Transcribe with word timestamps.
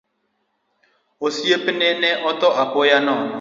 Osiepene 1.25 1.87
ne 2.01 2.09
otho 2.29 2.49
apoya 2.63 2.97
nono. 3.05 3.27